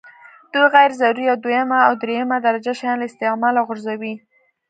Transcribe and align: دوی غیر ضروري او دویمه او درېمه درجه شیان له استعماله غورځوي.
دوی 0.51 0.67
غیر 0.75 0.91
ضروري 1.01 1.25
او 1.31 1.37
دویمه 1.43 1.79
او 1.87 1.93
درېمه 2.03 2.37
درجه 2.47 2.73
شیان 2.79 2.97
له 2.99 3.05
استعماله 3.09 3.61
غورځوي. 3.67 4.13